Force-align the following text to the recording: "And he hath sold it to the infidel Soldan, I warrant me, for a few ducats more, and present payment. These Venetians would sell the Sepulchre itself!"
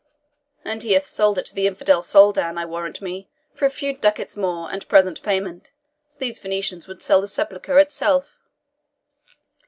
"And 0.65 0.81
he 0.81 0.93
hath 0.93 1.05
sold 1.05 1.37
it 1.37 1.45
to 1.45 1.53
the 1.53 1.67
infidel 1.67 2.01
Soldan, 2.01 2.57
I 2.57 2.65
warrant 2.65 3.03
me, 3.03 3.29
for 3.53 3.65
a 3.67 3.69
few 3.69 3.93
ducats 3.95 4.35
more, 4.35 4.67
and 4.71 4.87
present 4.89 5.21
payment. 5.21 5.71
These 6.17 6.39
Venetians 6.39 6.87
would 6.87 7.03
sell 7.03 7.21
the 7.21 7.27
Sepulchre 7.27 7.77
itself!" 7.77 8.39